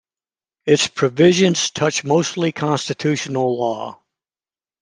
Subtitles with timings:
[0.65, 4.01] Its provisions touch mostly constitutional law.